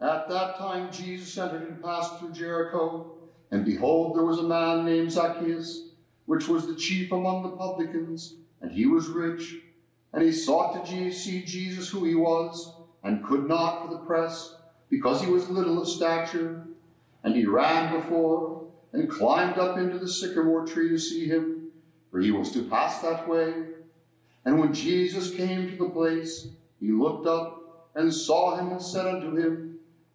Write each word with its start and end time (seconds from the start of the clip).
At 0.00 0.28
that 0.28 0.56
time 0.58 0.92
Jesus 0.92 1.36
entered 1.36 1.68
and 1.68 1.82
passed 1.82 2.18
through 2.18 2.32
Jericho, 2.32 3.14
and 3.50 3.64
behold, 3.64 4.16
there 4.16 4.24
was 4.24 4.38
a 4.38 4.44
man 4.44 4.84
named 4.84 5.10
Zacchaeus, 5.10 5.88
which 6.26 6.46
was 6.46 6.66
the 6.66 6.76
chief 6.76 7.10
among 7.10 7.42
the 7.42 7.56
publicans, 7.56 8.34
and 8.60 8.70
he 8.70 8.86
was 8.86 9.08
rich. 9.08 9.56
And 10.12 10.22
he 10.22 10.32
sought 10.32 10.86
to 10.86 11.12
see 11.12 11.42
Jesus 11.42 11.88
who 11.88 12.04
he 12.04 12.14
was, 12.14 12.74
and 13.02 13.24
could 13.24 13.48
not 13.48 13.82
for 13.82 13.92
the 13.92 14.00
press, 14.00 14.56
because 14.90 15.20
he 15.20 15.30
was 15.30 15.50
little 15.50 15.80
of 15.80 15.88
stature. 15.88 16.64
And 17.24 17.34
he 17.34 17.46
ran 17.46 17.92
before, 17.92 18.68
and 18.92 19.10
climbed 19.10 19.58
up 19.58 19.78
into 19.78 19.98
the 19.98 20.08
sycamore 20.08 20.66
tree 20.66 20.90
to 20.90 20.98
see 20.98 21.26
him, 21.26 21.68
for 22.10 22.20
he 22.20 22.30
was 22.30 22.52
to 22.52 22.68
pass 22.68 23.00
that 23.00 23.28
way. 23.28 23.52
And 24.44 24.58
when 24.58 24.72
Jesus 24.72 25.34
came 25.34 25.68
to 25.68 25.76
the 25.76 25.90
place, 25.90 26.48
he 26.80 26.92
looked 26.92 27.26
up 27.26 27.90
and 27.94 28.12
saw 28.12 28.56
him 28.56 28.68
and 28.68 28.80
said 28.80 29.06
unto 29.06 29.36
him, 29.36 29.67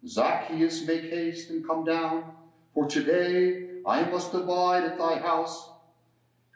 Zacchaeus, 0.06 0.86
make 0.86 1.10
haste 1.10 1.50
and 1.50 1.66
come 1.66 1.84
down, 1.84 2.32
for 2.74 2.86
today 2.86 3.68
I 3.86 4.04
must 4.04 4.34
abide 4.34 4.84
at 4.84 4.98
thy 4.98 5.18
house. 5.18 5.70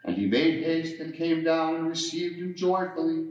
And 0.03 0.15
he 0.15 0.27
made 0.27 0.63
haste 0.63 0.99
and 0.99 1.13
came 1.13 1.43
down 1.43 1.75
and 1.75 1.87
received 1.87 2.39
him 2.39 2.55
joyfully. 2.55 3.27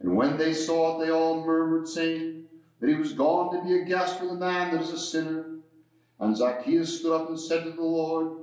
And 0.00 0.16
when 0.16 0.36
they 0.36 0.52
saw 0.52 1.00
it, 1.00 1.04
they 1.04 1.10
all 1.10 1.44
murmured, 1.44 1.88
saying 1.88 2.44
that 2.80 2.88
he 2.88 2.94
was 2.94 3.12
gone 3.12 3.54
to 3.54 3.64
be 3.64 3.80
a 3.80 3.84
guest 3.84 4.20
with 4.20 4.30
a 4.30 4.34
man 4.34 4.72
that 4.72 4.82
is 4.82 4.92
a 4.92 4.98
sinner. 4.98 5.46
And 6.20 6.36
Zacchaeus 6.36 6.98
stood 6.98 7.14
up 7.14 7.28
and 7.28 7.40
said 7.40 7.64
to 7.64 7.70
the 7.70 7.82
Lord, 7.82 8.38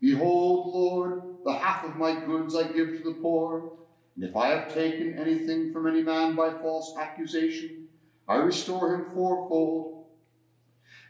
Behold, 0.00 0.74
Lord, 0.74 1.22
the 1.44 1.52
half 1.52 1.84
of 1.84 1.96
my 1.96 2.24
goods 2.24 2.54
I 2.54 2.64
give 2.64 2.88
to 2.92 3.02
the 3.04 3.18
poor. 3.20 3.72
And 4.14 4.24
if 4.24 4.36
I 4.36 4.48
have 4.48 4.72
taken 4.72 5.18
anything 5.18 5.72
from 5.72 5.86
any 5.86 6.02
man 6.02 6.34
by 6.34 6.50
false 6.50 6.94
accusation, 6.98 7.88
I 8.28 8.36
restore 8.36 8.94
him 8.94 9.06
fourfold. 9.10 10.01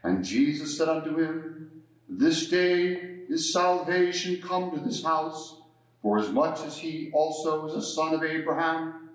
And 0.03 0.25
Jesus 0.25 0.77
said 0.77 0.89
unto 0.89 1.17
him, 1.19 1.83
This 2.09 2.49
day 2.49 3.01
is 3.29 3.53
salvation 3.53 4.41
come 4.43 4.71
to 4.73 4.81
this 4.81 5.05
house, 5.05 5.61
for 6.01 6.19
as 6.19 6.31
much 6.31 6.61
as 6.61 6.79
he 6.79 7.11
also 7.13 7.67
is 7.69 7.75
a 7.75 7.83
son 7.83 8.15
of 8.15 8.25
Abraham. 8.25 9.11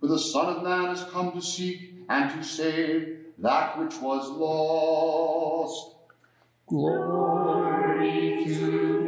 For 0.00 0.06
the 0.06 0.18
Son 0.18 0.56
of 0.56 0.62
Man 0.62 0.86
has 0.86 1.04
come 1.04 1.32
to 1.32 1.42
seek 1.42 1.94
and 2.08 2.30
to 2.30 2.42
save 2.42 3.18
that 3.38 3.78
which 3.78 3.96
was 4.00 4.30
lost. 4.30 5.96
Glory 6.66 8.44
to 8.46 8.99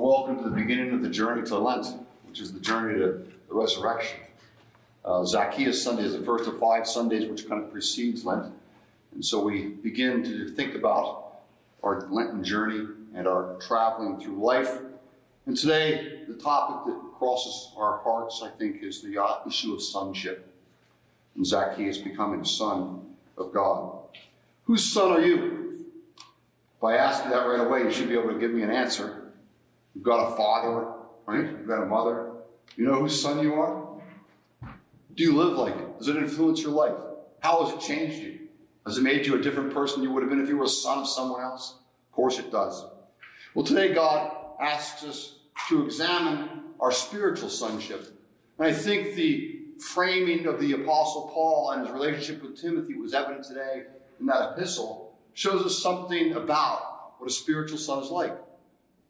Welcome 0.00 0.36
to 0.44 0.44
the 0.44 0.54
beginning 0.54 0.94
of 0.94 1.02
the 1.02 1.08
journey 1.08 1.42
to 1.48 1.58
Lent, 1.58 1.88
which 2.28 2.38
is 2.40 2.52
the 2.52 2.60
journey 2.60 3.00
to 3.00 3.26
the 3.48 3.54
resurrection. 3.54 4.20
Uh, 5.04 5.24
Zacchaeus 5.24 5.82
Sunday 5.82 6.04
is 6.04 6.12
the 6.12 6.22
first 6.22 6.48
of 6.48 6.56
five 6.60 6.86
Sundays 6.86 7.28
which 7.28 7.48
kind 7.48 7.60
of 7.64 7.72
precedes 7.72 8.24
Lent. 8.24 8.52
And 9.12 9.24
so 9.24 9.42
we 9.42 9.70
begin 9.70 10.22
to 10.22 10.50
think 10.50 10.76
about 10.76 11.40
our 11.82 12.06
Lenten 12.10 12.44
journey 12.44 12.86
and 13.12 13.26
our 13.26 13.56
traveling 13.56 14.20
through 14.20 14.40
life. 14.40 14.78
And 15.46 15.56
today, 15.56 16.20
the 16.28 16.34
topic 16.34 16.94
that 16.94 17.00
crosses 17.18 17.72
our 17.76 17.98
hearts, 17.98 18.40
I 18.44 18.50
think, 18.50 18.84
is 18.84 19.02
the 19.02 19.20
uh, 19.20 19.38
issue 19.48 19.74
of 19.74 19.82
sonship. 19.82 20.54
And 21.34 21.44
Zacchaeus 21.44 21.98
becoming 21.98 22.42
a 22.42 22.46
son 22.46 23.00
of 23.36 23.52
God. 23.52 23.98
Whose 24.62 24.92
son 24.92 25.10
are 25.10 25.20
you? 25.20 25.84
If 26.76 26.84
I 26.84 26.96
ask 26.96 27.24
you 27.24 27.30
that 27.30 27.48
right 27.48 27.66
away, 27.66 27.80
you 27.80 27.90
should 27.90 28.08
be 28.08 28.14
able 28.16 28.32
to 28.32 28.38
give 28.38 28.52
me 28.52 28.62
an 28.62 28.70
answer. 28.70 29.17
You've 29.94 30.04
got 30.04 30.32
a 30.32 30.36
father, 30.36 30.92
right? 31.26 31.50
You've 31.50 31.66
got 31.66 31.82
a 31.82 31.86
mother. 31.86 32.32
You 32.76 32.86
know 32.86 33.00
whose 33.00 33.20
son 33.20 33.40
you 33.42 33.54
are? 33.54 34.00
Do 35.14 35.24
you 35.24 35.36
live 35.36 35.58
like 35.58 35.74
it? 35.74 35.98
Does 35.98 36.08
it 36.08 36.16
influence 36.16 36.62
your 36.62 36.72
life? 36.72 36.98
How 37.40 37.64
has 37.64 37.74
it 37.74 37.80
changed 37.80 38.18
you? 38.22 38.38
Has 38.86 38.98
it 38.98 39.02
made 39.02 39.26
you 39.26 39.34
a 39.34 39.42
different 39.42 39.74
person 39.74 40.02
you 40.02 40.12
would 40.12 40.22
have 40.22 40.30
been 40.30 40.40
if 40.40 40.48
you 40.48 40.56
were 40.56 40.64
a 40.64 40.68
son 40.68 40.98
of 40.98 41.08
someone 41.08 41.42
else? 41.42 41.78
Of 42.08 42.12
course 42.12 42.38
it 42.38 42.50
does. 42.50 42.84
Well, 43.54 43.64
today 43.64 43.92
God 43.92 44.32
asks 44.60 45.04
us 45.04 45.38
to 45.68 45.84
examine 45.84 46.48
our 46.80 46.92
spiritual 46.92 47.48
sonship. 47.48 48.06
And 48.58 48.66
I 48.66 48.72
think 48.72 49.14
the 49.14 49.60
framing 49.80 50.46
of 50.46 50.60
the 50.60 50.72
Apostle 50.72 51.30
Paul 51.32 51.72
and 51.72 51.82
his 51.82 51.90
relationship 51.90 52.42
with 52.42 52.60
Timothy 52.60 52.94
was 52.94 53.14
evident 53.14 53.44
today 53.44 53.84
in 54.20 54.26
that 54.26 54.52
epistle, 54.52 55.18
shows 55.34 55.64
us 55.64 55.82
something 55.82 56.32
about 56.34 57.14
what 57.18 57.30
a 57.30 57.32
spiritual 57.32 57.78
son 57.78 58.02
is 58.02 58.10
like. 58.10 58.36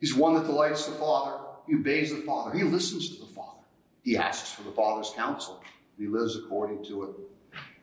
He's 0.01 0.15
one 0.15 0.35
that 0.35 0.47
delights 0.47 0.87
the 0.87 0.93
Father, 0.93 1.39
he 1.67 1.75
obeys 1.75 2.15
the 2.15 2.23
Father, 2.23 2.57
he 2.57 2.65
listens 2.65 3.11
to 3.11 3.21
the 3.21 3.33
Father, 3.33 3.65
he 4.03 4.17
asks 4.17 4.53
for 4.53 4.63
the 4.63 4.71
Father's 4.73 5.13
counsel, 5.17 5.63
he 5.99 6.07
lives 6.07 6.37
according 6.37 6.85
to 6.85 7.05
it. 7.05 7.11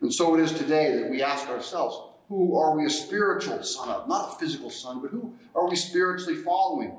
And 0.01 0.13
so 0.13 0.35
it 0.35 0.41
is 0.41 0.53
today 0.53 0.95
that 0.97 1.09
we 1.09 1.21
ask 1.21 1.47
ourselves, 1.49 2.13
who 2.29 2.57
are 2.57 2.75
we 2.75 2.85
a 2.85 2.89
spiritual 2.89 3.61
son 3.63 3.89
of? 3.89 4.07
Not 4.07 4.33
a 4.33 4.39
physical 4.39 4.69
son, 4.69 5.01
but 5.01 5.11
who 5.11 5.33
are 5.53 5.67
we 5.69 5.75
spiritually 5.75 6.35
following? 6.35 6.95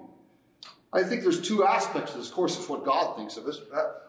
I 0.92 1.02
think 1.02 1.22
there's 1.22 1.40
two 1.40 1.64
aspects 1.64 2.12
to 2.12 2.18
this. 2.18 2.30
Course, 2.30 2.56
it's 2.56 2.68
what 2.68 2.84
God 2.84 3.16
thinks 3.16 3.36
of 3.36 3.46
us. 3.46 3.60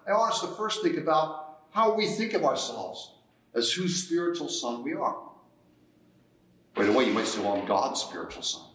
I 0.07 0.11
want 0.11 0.33
us 0.33 0.41
to 0.41 0.47
first 0.47 0.83
think 0.83 0.97
about 0.97 1.59
how 1.71 1.93
we 1.93 2.07
think 2.07 2.33
of 2.33 2.45
ourselves 2.45 3.13
as 3.55 3.71
whose 3.71 4.03
spiritual 4.03 4.47
son 4.47 4.83
we 4.83 4.93
are. 4.93 5.17
By 6.75 6.85
the 6.85 6.91
way, 6.91 7.05
you 7.05 7.13
might 7.13 7.25
say, 7.25 7.41
well, 7.41 7.53
I'm 7.53 7.65
God's 7.65 8.01
spiritual 8.01 8.43
son. 8.43 8.67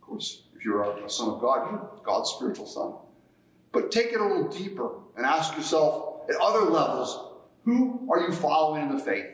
Of 0.00 0.06
course, 0.06 0.42
if 0.58 0.64
you're 0.64 0.82
a 0.82 1.08
son 1.08 1.28
of 1.28 1.40
God, 1.40 1.70
you're 1.70 1.90
God's 2.02 2.30
spiritual 2.30 2.66
son. 2.66 2.94
But 3.70 3.92
take 3.92 4.12
it 4.12 4.20
a 4.20 4.26
little 4.26 4.48
deeper 4.48 4.90
and 5.16 5.24
ask 5.24 5.56
yourself 5.56 6.28
at 6.28 6.36
other 6.40 6.70
levels, 6.70 7.36
who 7.64 8.08
are 8.10 8.20
you 8.20 8.32
following 8.32 8.82
in 8.82 8.96
the 8.96 9.02
faith? 9.02 9.26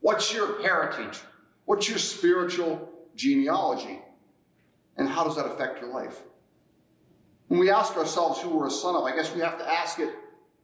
What's 0.00 0.34
your 0.34 0.60
heritage? 0.62 1.20
What's 1.66 1.88
your 1.88 1.98
spiritual 1.98 2.90
genealogy? 3.14 4.00
And 4.96 5.08
how 5.08 5.24
does 5.24 5.36
that 5.36 5.46
affect 5.46 5.80
your 5.80 5.92
life? 5.92 6.20
When 7.48 7.60
we 7.60 7.70
ask 7.70 7.96
ourselves 7.96 8.40
who 8.40 8.50
we're 8.50 8.66
a 8.66 8.70
son 8.70 8.96
of, 8.96 9.04
I 9.04 9.14
guess 9.14 9.32
we 9.32 9.40
have 9.42 9.58
to 9.58 9.70
ask 9.70 10.00
it 10.00 10.12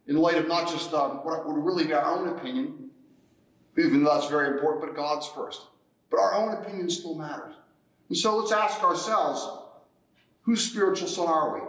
in 0.09 0.17
light 0.17 0.37
of 0.37 0.49
not 0.49 0.69
just 0.69 0.93
um, 0.95 1.19
what 1.19 1.47
would 1.47 1.57
really 1.57 1.85
be 1.85 1.93
our 1.93 2.19
own 2.19 2.29
opinion, 2.37 2.91
even 3.79 4.03
though 4.03 4.15
that's 4.15 4.29
very 4.29 4.49
important, 4.49 4.85
but 4.85 4.97
God's 4.97 5.29
first. 5.29 5.63
But 6.11 6.19
our 6.19 6.35
own 6.35 6.55
opinion 6.55 6.91
still 6.91 7.15
matters. 7.15 7.55
And 8.09 8.19
so 8.19 8.37
let's 8.37 8.53
ask 8.53 8.83
ourselves, 8.83 9.62
whose 10.43 10.65
spiritual 10.65 11.09
son 11.09 11.29
are 11.29 11.55
we? 11.55 11.61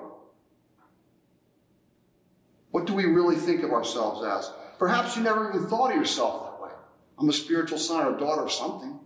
What 2.71 2.85
do 2.85 2.93
we 2.93 3.05
really 3.05 3.35
think 3.35 3.63
of 3.63 3.71
ourselves 3.71 4.25
as? 4.25 4.51
Perhaps 4.79 5.15
you 5.15 5.23
never 5.23 5.49
even 5.49 5.67
thought 5.67 5.91
of 5.91 5.97
yourself 5.97 6.43
that 6.43 6.63
way. 6.63 6.71
I'm 7.19 7.29
a 7.29 7.33
spiritual 7.33 7.77
son 7.77 8.05
or 8.05 8.15
a 8.15 8.19
daughter 8.19 8.41
of 8.41 8.51
something. 8.51 8.99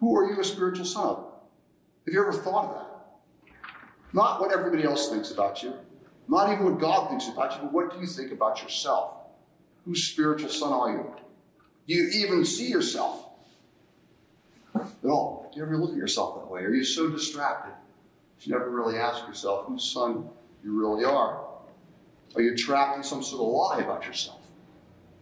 Who 0.00 0.16
are 0.16 0.32
you 0.32 0.40
a 0.40 0.44
spiritual 0.44 0.86
son 0.86 1.04
of? 1.04 1.32
Have 2.06 2.14
you 2.14 2.20
ever 2.20 2.32
thought 2.32 2.64
of 2.64 2.74
that? 2.74 2.86
Not 4.12 4.40
what 4.40 4.52
everybody 4.52 4.84
else 4.84 5.10
thinks 5.10 5.30
about 5.30 5.62
you, 5.62 5.74
not 6.28 6.50
even 6.50 6.64
what 6.64 6.78
God 6.78 7.08
thinks 7.08 7.28
about 7.28 7.52
you, 7.52 7.58
but 7.62 7.72
what 7.72 7.92
do 7.92 8.00
you 8.00 8.06
think 8.06 8.32
about 8.32 8.62
yourself? 8.62 9.12
Whose 9.84 10.04
spiritual 10.04 10.48
son 10.48 10.72
are 10.72 10.90
you? 10.90 11.14
Do 11.86 11.94
you 11.94 12.08
even 12.24 12.44
see 12.44 12.68
yourself 12.68 13.26
at 14.74 15.08
all? 15.08 15.50
Do 15.52 15.60
you 15.60 15.66
ever 15.66 15.76
look 15.76 15.90
at 15.90 15.96
yourself 15.96 16.40
that 16.40 16.50
way? 16.50 16.62
Are 16.62 16.72
you 16.72 16.82
so 16.82 17.10
distracted 17.10 17.74
you 18.40 18.52
never 18.52 18.70
really 18.70 18.98
ask 18.98 19.26
yourself 19.26 19.66
whose 19.66 19.84
son 19.84 20.28
you 20.62 20.78
really 20.78 21.04
are? 21.04 21.44
Are 22.34 22.42
you 22.42 22.56
trapped 22.56 22.96
in 22.96 23.02
some 23.02 23.22
sort 23.22 23.42
of 23.42 23.48
lie 23.48 23.84
about 23.84 24.06
yourself? 24.06 24.40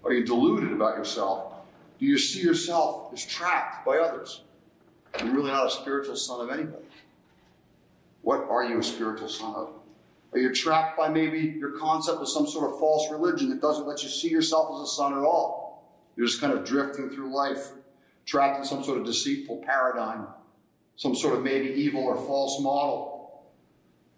Are 0.05 0.13
you 0.13 0.25
deluded 0.25 0.73
about 0.73 0.97
yourself? 0.97 1.55
Do 1.99 2.07
you 2.07 2.19
see 2.19 2.41
yourself 2.41 3.13
as 3.13 3.25
trapped 3.25 3.87
by 3.87 3.99
others? 3.99 4.43
You're 5.21 5.33
really 5.33 5.51
not 5.51 5.67
a 5.67 5.71
spiritual 5.71 6.17
son 6.17 6.41
of 6.41 6.51
anybody. 6.51 6.85
What 8.23 8.49
are 8.49 8.65
you 8.65 8.79
a 8.79 8.83
spiritual 8.83 9.29
son 9.29 9.55
of? 9.55 9.75
Are 10.33 10.39
you 10.39 10.53
trapped 10.53 10.99
by 10.99 11.09
maybe 11.09 11.39
your 11.39 11.79
concept 11.79 12.19
of 12.19 12.29
some 12.29 12.47
sort 12.47 12.73
of 12.73 12.81
false 12.81 13.11
religion 13.13 13.49
that 13.51 13.61
doesn't 13.61 13.87
let 13.87 14.03
you 14.03 14.09
see 14.09 14.29
yourself 14.29 14.75
as 14.75 14.89
a 14.89 14.93
son 14.93 15.13
at 15.13 15.21
all? 15.21 15.85
You're 16.17 16.27
just 16.27 16.41
kind 16.41 16.53
of 16.53 16.65
drifting 16.65 17.11
through 17.11 17.35
life, 17.35 17.71
trapped 18.27 18.59
in 18.59 18.65
some 18.65 18.83
sort 18.83 18.99
of 18.99 19.05
deceitful 19.05 19.63
paradigm, 19.65 20.27
some 20.97 21.15
sort 21.15 21.35
of 21.35 21.43
maybe 21.43 21.69
evil 21.69 22.03
or 22.03 22.17
false 22.17 22.61
model. 22.61 23.45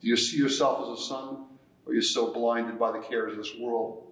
Do 0.01 0.09
you 0.09 0.17
see 0.17 0.37
yourself 0.37 0.83
as 0.83 1.01
a 1.01 1.03
son? 1.03 1.47
Or 1.85 1.93
are 1.93 1.95
you 1.95 2.03
so 2.03 2.33
blinded 2.33 2.79
by 2.79 2.93
the 2.93 2.99
cares 2.99 3.33
of 3.33 3.39
this 3.39 3.55
world, 3.59 4.05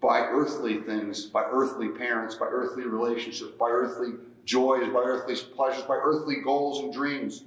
by 0.00 0.20
earthly 0.20 0.80
things, 0.82 1.26
by 1.26 1.42
earthly 1.44 1.88
parents, 1.88 2.34
by 2.34 2.46
earthly 2.46 2.84
relationships, 2.84 3.52
by 3.58 3.70
earthly 3.70 4.12
joys, 4.44 4.92
by 4.92 5.00
earthly 5.00 5.34
pleasures, 5.54 5.82
by 5.84 5.96
earthly 5.96 6.36
goals 6.42 6.80
and 6.80 6.92
dreams, 6.92 7.44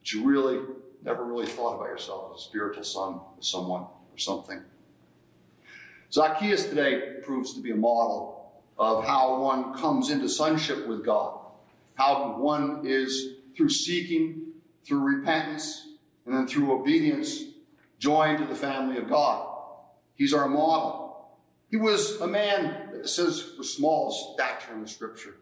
that 0.00 0.12
you 0.12 0.24
really 0.24 0.60
never 1.04 1.24
really 1.24 1.46
thought 1.46 1.76
about 1.76 1.88
yourself 1.88 2.32
as 2.34 2.40
a 2.40 2.44
spiritual 2.44 2.84
son 2.84 3.20
of 3.36 3.44
someone 3.44 3.82
or 3.82 4.18
something. 4.18 4.62
Zacchaeus 6.12 6.64
today 6.64 7.16
proves 7.22 7.54
to 7.54 7.60
be 7.60 7.72
a 7.72 7.76
model 7.76 8.50
of 8.78 9.04
how 9.04 9.42
one 9.42 9.74
comes 9.74 10.10
into 10.10 10.28
sonship 10.28 10.86
with 10.86 11.04
God, 11.04 11.40
how 11.96 12.36
one 12.38 12.82
is 12.84 13.34
through 13.58 13.68
seeking, 13.68 14.46
through 14.86 15.00
repentance, 15.00 15.88
and 16.24 16.34
then 16.34 16.46
through 16.46 16.72
obedience, 16.72 17.42
joined 17.98 18.38
to 18.38 18.46
the 18.46 18.54
family 18.54 18.96
of 18.96 19.08
God. 19.08 19.46
He's 20.14 20.32
our 20.32 20.48
model. 20.48 21.28
He 21.70 21.76
was 21.76 22.20
a 22.20 22.26
man 22.26 22.90
that 22.92 23.08
says 23.08 23.52
was 23.58 23.74
small 23.74 24.32
stature 24.34 24.72
in 24.72 24.80
the 24.80 24.88
scripture. 24.88 25.34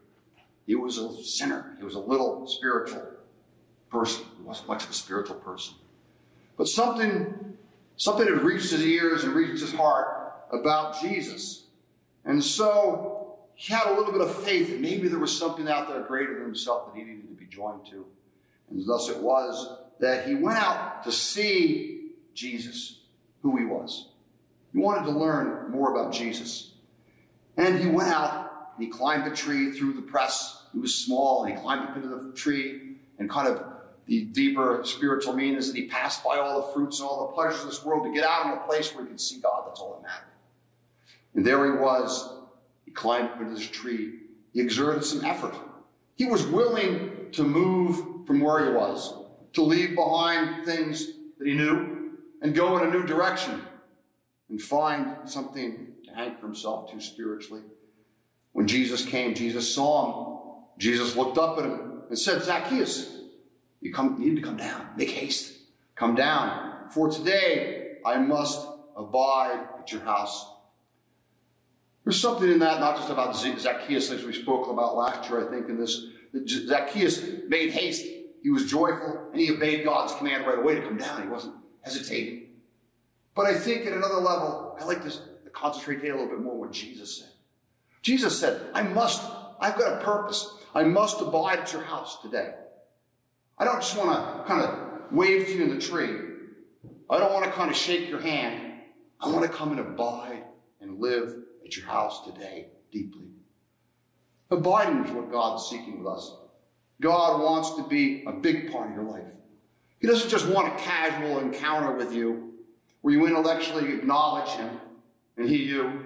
He 0.65 0.75
was 0.75 0.97
a 0.97 1.23
sinner. 1.23 1.75
He 1.77 1.85
was 1.85 1.95
a 1.95 1.99
little 1.99 2.47
spiritual 2.47 3.05
person. 3.89 4.25
He 4.37 4.43
wasn't 4.43 4.67
much 4.67 4.83
of 4.83 4.89
a 4.89 4.93
spiritual 4.93 5.37
person. 5.37 5.75
But 6.57 6.67
something, 6.67 7.55
something 7.95 8.27
had 8.27 8.41
reached 8.41 8.71
his 8.71 8.83
ears 8.83 9.23
and 9.23 9.33
reached 9.33 9.61
his 9.61 9.73
heart 9.73 10.33
about 10.51 10.99
Jesus. 10.99 11.65
And 12.25 12.43
so 12.43 13.16
he 13.59 13.73
had 13.73 13.87
a 13.87 13.95
little 13.95 14.11
bit 14.11 14.21
of 14.21 14.43
faith 14.43 14.69
that 14.69 14.79
maybe 14.79 15.07
there 15.07 15.17
was 15.17 15.35
something 15.35 15.67
out 15.67 15.87
there 15.87 16.01
greater 16.01 16.35
than 16.35 16.43
himself 16.43 16.85
that 16.85 16.95
he 16.95 17.03
needed 17.03 17.27
to 17.27 17.33
be 17.33 17.47
joined 17.47 17.87
to. 17.87 18.05
And 18.69 18.87
thus 18.87 19.09
it 19.09 19.17
was 19.17 19.79
that 19.99 20.27
he 20.27 20.35
went 20.35 20.59
out 20.59 21.03
to 21.05 21.11
see 21.11 22.11
Jesus, 22.35 22.99
who 23.41 23.57
he 23.57 23.65
was. 23.65 24.09
He 24.73 24.77
wanted 24.77 25.11
to 25.11 25.17
learn 25.17 25.71
more 25.71 25.91
about 25.91 26.13
Jesus. 26.13 26.73
And 27.57 27.79
he 27.79 27.87
went 27.87 28.09
out 28.09 28.73
and 28.75 28.85
he 28.85 28.91
climbed 28.91 29.25
a 29.25 29.35
tree 29.35 29.71
through 29.71 29.93
the 29.93 30.03
press. 30.03 30.61
He 30.71 30.77
was 30.77 30.93
small 30.93 31.43
and 31.43 31.55
he 31.55 31.59
climbed 31.59 31.89
up 31.89 31.95
into 31.95 32.09
the 32.09 32.31
tree 32.33 32.97
and 33.17 33.27
kind 33.27 33.47
of 33.47 33.63
the 34.05 34.25
deeper 34.25 34.81
spiritual 34.83 35.33
meaning 35.33 35.55
is 35.55 35.73
that 35.73 35.75
he 35.75 35.87
passed 35.87 36.23
by 36.23 36.37
all 36.37 36.61
the 36.61 36.73
fruits 36.73 36.99
and 36.99 37.09
all 37.09 37.25
the 37.25 37.33
pleasures 37.33 37.61
of 37.61 37.69
this 37.69 37.83
world 37.83 38.05
to 38.05 38.13
get 38.13 38.23
out 38.23 38.45
in 38.45 38.51
a 38.51 38.61
place 38.67 38.93
where 38.93 39.03
he 39.03 39.09
could 39.09 39.19
see 39.19 39.39
God. 39.39 39.63
That's 39.65 39.79
all 39.79 39.95
that 39.95 40.07
mattered. 40.07 40.25
And 41.33 41.43
there 41.43 41.65
he 41.65 41.71
was. 41.71 42.37
Climbed 42.97 43.29
up 43.29 43.41
into 43.41 43.53
this 43.53 43.69
tree. 43.69 44.21
He 44.53 44.59
exerted 44.59 45.03
some 45.03 45.23
effort. 45.23 45.53
He 46.15 46.25
was 46.25 46.47
willing 46.47 47.29
to 47.33 47.43
move 47.43 48.25
from 48.25 48.39
where 48.39 48.65
he 48.65 48.71
was, 48.71 49.13
to 49.53 49.61
leave 49.61 49.95
behind 49.95 50.65
things 50.65 51.05
that 51.37 51.47
he 51.47 51.53
knew 51.53 52.17
and 52.41 52.55
go 52.55 52.75
in 52.77 52.87
a 52.87 52.91
new 52.91 53.05
direction 53.05 53.61
and 54.49 54.59
find 54.59 55.29
something 55.29 55.93
to 56.05 56.19
anchor 56.19 56.41
himself 56.41 56.91
to 56.91 56.99
spiritually. 56.99 57.61
When 58.53 58.67
Jesus 58.67 59.05
came, 59.05 59.35
Jesus 59.35 59.71
saw 59.71 59.91
him. 60.07 60.73
Jesus 60.79 61.15
looked 61.15 61.37
up 61.37 61.59
at 61.59 61.65
him 61.65 62.01
and 62.09 62.17
said, 62.17 62.41
Zacchaeus, 62.41 63.15
you, 63.79 63.93
come, 63.93 64.19
you 64.19 64.29
need 64.31 64.37
to 64.37 64.41
come 64.41 64.57
down. 64.57 64.87
Make 64.97 65.11
haste. 65.11 65.53
Come 65.93 66.15
down. 66.15 66.89
For 66.89 67.11
today 67.11 67.97
I 68.03 68.17
must 68.17 68.67
abide 68.95 69.67
at 69.79 69.91
your 69.91 70.01
house. 70.01 70.47
There's 72.07 72.21
something 72.21 72.49
in 72.49 72.59
that, 72.59 72.79
not 72.79 72.95
just 72.95 73.09
about 73.09 73.35
Zacchaeus, 73.35 74.11
as 74.11 74.23
we 74.23 74.31
spoke 74.31 74.69
about 74.69 74.95
last 74.95 75.29
year, 75.29 75.45
I 75.45 75.51
think, 75.51 75.67
in 75.67 75.77
this. 75.77 76.05
Zacchaeus 76.47 77.21
made 77.49 77.71
haste. 77.71 78.05
He 78.41 78.49
was 78.49 78.65
joyful, 78.65 79.27
and 79.33 79.41
he 79.41 79.51
obeyed 79.51 79.83
God's 79.83 80.15
command 80.15 80.47
right 80.47 80.57
away 80.57 80.75
to 80.75 80.81
come 80.83 80.95
down. 80.95 81.23
He 81.23 81.27
wasn't 81.27 81.55
hesitating. 81.81 82.51
But 83.35 83.47
I 83.47 83.55
think 83.55 83.85
at 83.85 83.91
another 83.91 84.21
level, 84.21 84.77
I 84.79 84.85
like 84.85 85.03
to 85.03 85.11
concentrate 85.51 85.97
a 86.09 86.15
little 86.15 86.29
bit 86.29 86.39
more 86.39 86.53
on 86.53 86.59
what 86.61 86.71
Jesus 86.71 87.17
said. 87.17 87.27
Jesus 88.03 88.39
said, 88.39 88.61
I 88.73 88.83
must, 88.83 89.29
I've 89.59 89.77
got 89.77 90.01
a 90.01 90.05
purpose. 90.05 90.49
I 90.73 90.85
must 90.85 91.19
abide 91.19 91.59
at 91.59 91.73
your 91.73 91.81
house 91.81 92.21
today. 92.21 92.53
I 93.57 93.65
don't 93.65 93.81
just 93.81 93.97
want 93.97 94.11
to 94.11 94.43
kind 94.45 94.61
of 94.61 95.11
wave 95.11 95.47
to 95.47 95.51
you 95.51 95.63
in 95.63 95.71
the 95.71 95.81
tree. 95.81 96.15
I 97.09 97.19
don't 97.19 97.33
want 97.33 97.43
to 97.43 97.51
kind 97.51 97.69
of 97.69 97.75
shake 97.75 98.07
your 98.07 98.21
hand. 98.21 98.75
I 99.19 99.27
want 99.27 99.43
to 99.43 99.51
come 99.51 99.71
and 99.71 99.81
abide 99.81 100.43
and 100.79 101.01
live 101.01 101.35
at 101.67 101.75
your 101.75 101.85
house 101.85 102.25
today 102.25 102.67
deeply. 102.91 103.27
Abiding 104.49 105.05
is 105.05 105.11
what 105.11 105.29
God's 105.29 105.67
seeking 105.67 105.99
with 105.99 106.07
us. 106.07 106.33
God 107.01 107.41
wants 107.41 107.75
to 107.75 107.87
be 107.87 108.23
a 108.25 108.31
big 108.31 108.71
part 108.71 108.89
of 108.89 108.95
your 108.95 109.03
life. 109.03 109.33
He 109.99 110.07
doesn't 110.07 110.29
just 110.29 110.47
want 110.47 110.73
a 110.73 110.83
casual 110.83 111.39
encounter 111.39 111.91
with 111.91 112.13
you 112.13 112.53
where 113.01 113.13
you 113.13 113.27
intellectually 113.27 113.93
acknowledge 113.93 114.49
Him 114.51 114.79
and 115.35 115.49
He 115.49 115.63
you. 115.63 116.05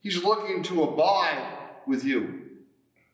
He's 0.00 0.24
looking 0.24 0.62
to 0.64 0.82
abide 0.82 1.56
with 1.86 2.04
you. 2.04 2.42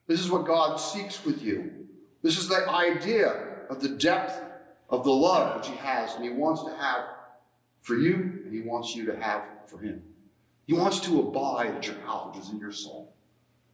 This 0.06 0.20
is 0.20 0.31
what 0.31 0.46
God 0.46 0.76
seeks 0.76 1.25
with 1.25 1.42
you. 1.42 1.86
This 2.22 2.38
is 2.38 2.48
the 2.48 2.69
idea 2.69 3.28
of 3.69 3.82
the 3.82 3.90
depth 3.90 4.40
of 4.88 5.04
the 5.04 5.12
love 5.12 5.56
which 5.56 5.69
He 5.69 5.76
has 5.76 6.14
and 6.14 6.25
He 6.25 6.31
wants 6.31 6.62
to 6.64 6.75
have 6.76 7.04
for 7.82 7.96
you 7.96 8.14
and 8.14 8.52
He 8.52 8.62
wants 8.62 8.96
you 8.96 9.04
to 9.06 9.16
have 9.20 9.42
for 9.66 9.78
Him. 9.78 10.02
He 10.66 10.75
wants 10.75 11.00
to 11.00 11.20
abide 11.20 11.75
at 11.75 11.87
your 11.87 12.00
house, 12.00 12.34
which 12.34 12.44
is 12.44 12.50
in 12.50 12.58
your 12.58 12.72
soul. 12.72 13.14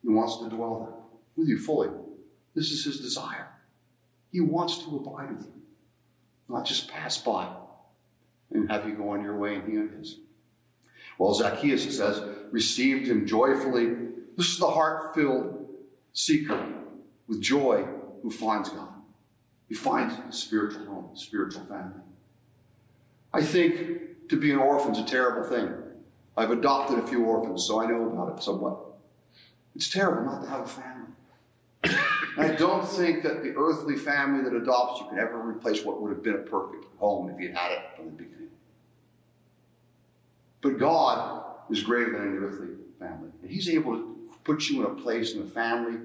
He 0.02 0.08
wants 0.08 0.38
to 0.38 0.48
dwell 0.48 0.80
there 0.80 0.94
with 1.36 1.48
you 1.48 1.58
fully. 1.58 1.90
This 2.54 2.70
is 2.70 2.84
His 2.84 3.00
desire. 3.00 3.48
He 4.32 4.40
wants 4.40 4.78
to 4.78 4.96
abide 4.96 5.36
with 5.36 5.46
you, 5.46 5.62
not 6.48 6.64
just 6.64 6.88
pass 6.88 7.18
by 7.18 7.48
and 8.52 8.70
have 8.70 8.86
you 8.86 8.94
go 8.94 9.10
on 9.10 9.22
your 9.22 9.36
way 9.36 9.56
and 9.56 9.70
he 9.70 9.78
on 9.78 9.90
his. 9.90 10.18
Well, 11.18 11.34
Zacchaeus, 11.34 11.96
says, 11.96 12.22
received 12.50 13.08
him 13.08 13.26
joyfully. 13.26 13.94
This 14.36 14.52
is 14.52 14.58
the 14.58 14.70
heart 14.70 15.14
filled 15.14 15.68
seeker 16.12 16.66
with 17.28 17.40
joy 17.40 17.86
who 18.22 18.30
finds 18.30 18.70
God. 18.70 18.88
He 19.68 19.74
finds 19.74 20.14
a 20.28 20.32
spiritual 20.32 20.86
home, 20.86 21.10
a 21.14 21.18
spiritual 21.18 21.64
family. 21.66 22.00
I 23.32 23.42
think 23.42 24.28
to 24.28 24.36
be 24.36 24.50
an 24.50 24.58
orphan 24.58 24.92
is 24.92 24.98
a 24.98 25.04
terrible 25.04 25.48
thing. 25.48 25.72
I've 26.40 26.50
adopted 26.50 26.98
a 26.98 27.06
few 27.06 27.24
orphans, 27.24 27.66
so 27.66 27.82
I 27.82 27.86
know 27.86 28.06
about 28.06 28.38
it 28.38 28.42
somewhat. 28.42 28.78
It's 29.76 29.90
terrible 29.90 30.24
not 30.24 30.42
to 30.42 30.48
have 30.48 30.60
a 30.60 30.66
family. 30.66 31.06
I 32.38 32.54
don't 32.56 32.86
think 32.86 33.22
that 33.24 33.42
the 33.42 33.54
earthly 33.56 33.96
family 33.96 34.42
that 34.44 34.54
adopts 34.54 35.00
you 35.00 35.08
can 35.08 35.18
ever 35.18 35.38
replace 35.38 35.84
what 35.84 36.00
would 36.00 36.10
have 36.10 36.22
been 36.22 36.36
a 36.36 36.38
perfect 36.38 36.86
home 36.98 37.28
if 37.28 37.38
you 37.38 37.52
had 37.52 37.72
it 37.72 37.80
from 37.94 38.06
the 38.06 38.12
beginning. 38.12 38.48
But 40.62 40.78
God 40.78 41.44
is 41.70 41.82
greater 41.82 42.12
than 42.12 42.28
any 42.28 42.38
earthly 42.38 42.68
family. 42.98 43.30
And 43.42 43.50
He's 43.50 43.68
able 43.68 43.96
to 43.96 44.28
put 44.44 44.68
you 44.68 44.84
in 44.84 44.90
a 44.90 44.94
place 44.94 45.34
in 45.34 45.42
a 45.42 45.46
family 45.46 45.98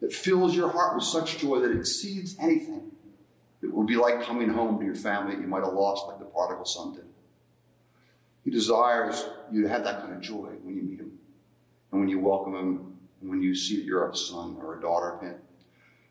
that 0.00 0.12
fills 0.12 0.56
your 0.56 0.70
heart 0.70 0.94
with 0.96 1.04
such 1.04 1.38
joy 1.38 1.60
that 1.60 1.70
it 1.70 1.78
exceeds 1.78 2.36
anything. 2.38 2.90
It 3.62 3.72
will 3.72 3.84
be 3.84 3.96
like 3.96 4.22
coming 4.22 4.48
home 4.48 4.78
to 4.78 4.84
your 4.84 4.94
family 4.94 5.34
that 5.34 5.42
you 5.42 5.46
might 5.46 5.64
have 5.64 5.74
lost, 5.74 6.06
like 6.06 6.18
the 6.18 6.24
prodigal 6.24 6.64
son 6.64 6.94
did. 6.94 7.04
He 8.44 8.50
desires 8.50 9.24
you 9.54 9.68
have 9.68 9.84
that 9.84 10.00
kind 10.00 10.12
of 10.12 10.20
joy 10.20 10.50
when 10.62 10.76
you 10.76 10.82
meet 10.82 11.00
him 11.00 11.12
and 11.92 12.00
when 12.00 12.08
you 12.08 12.18
welcome 12.18 12.54
him 12.54 12.96
and 13.20 13.30
when 13.30 13.40
you 13.40 13.54
see 13.54 13.76
that 13.76 13.84
you're 13.84 14.08
a 14.08 14.16
son 14.16 14.56
or 14.60 14.78
a 14.78 14.80
daughter 14.80 15.12
of 15.12 15.22
him. 15.22 15.36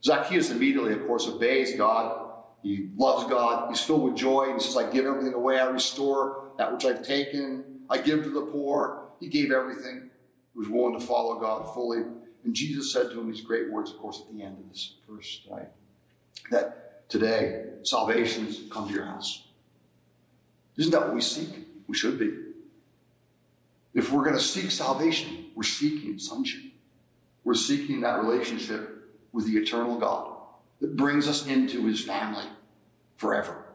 Zacchaeus 0.03 0.49
immediately, 0.49 0.93
of 0.93 1.05
course, 1.05 1.27
obeys 1.27 1.75
God. 1.75 2.31
He 2.61 2.89
loves 2.95 3.29
God. 3.29 3.69
He's 3.69 3.81
filled 3.81 4.03
with 4.03 4.15
joy. 4.15 4.53
He 4.53 4.59
says, 4.59 4.77
I 4.77 4.89
give 4.89 5.05
everything 5.05 5.33
away. 5.33 5.59
I 5.59 5.69
restore 5.69 6.51
that 6.57 6.71
which 6.71 6.85
I've 6.85 7.05
taken. 7.05 7.81
I 7.89 7.97
give 7.97 8.23
to 8.23 8.29
the 8.29 8.41
poor. 8.41 9.09
He 9.19 9.27
gave 9.27 9.51
everything. 9.51 10.09
He 10.53 10.59
was 10.59 10.69
willing 10.69 10.97
to 10.97 11.05
follow 11.05 11.39
God 11.39 11.73
fully. 11.73 12.03
And 12.45 12.53
Jesus 12.53 12.91
said 12.91 13.09
to 13.09 13.19
him 13.19 13.29
these 13.29 13.41
great 13.41 13.71
words, 13.71 13.91
of 13.91 13.97
course, 13.97 14.21
at 14.25 14.33
the 14.33 14.43
end 14.43 14.57
of 14.57 14.69
this 14.69 14.95
verse 15.09 15.41
tonight, 15.45 15.69
that 16.51 17.09
today 17.09 17.65
salvation's 17.83 18.61
come 18.71 18.87
to 18.87 18.93
your 18.93 19.05
house. 19.05 19.43
Isn't 20.77 20.91
that 20.91 21.01
what 21.01 21.13
we 21.13 21.21
seek? 21.21 21.67
We 21.87 21.95
should 21.95 22.17
be. 22.17 22.52
If 23.93 24.11
we're 24.11 24.23
going 24.23 24.35
to 24.35 24.41
seek 24.41 24.71
salvation, 24.71 25.45
we're 25.55 25.63
seeking 25.63 26.17
sonship. 26.17 26.61
We're 27.43 27.53
seeking 27.53 28.01
that 28.01 28.23
relationship 28.23 29.11
with 29.31 29.45
the 29.45 29.57
eternal 29.57 29.99
God 29.99 30.37
that 30.81 30.95
brings 30.95 31.27
us 31.27 31.45
into 31.45 31.85
his 31.85 32.03
family 32.03 32.45
forever, 33.17 33.65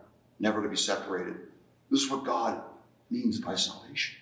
never 0.41 0.63
to 0.63 0.69
be 0.69 0.77
separated. 0.77 1.37
This 1.91 2.03
is 2.03 2.11
what 2.11 2.25
God 2.25 2.63
means 3.11 3.41
by 3.41 3.55
salvation. 3.55 4.17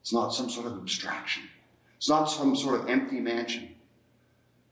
It's 0.00 0.12
not 0.12 0.30
some 0.30 0.50
sort 0.50 0.66
of 0.66 0.78
abstraction. 0.78 1.44
It's 1.96 2.08
not 2.08 2.24
some 2.24 2.56
sort 2.56 2.80
of 2.80 2.88
empty 2.88 3.20
mansion. 3.20 3.74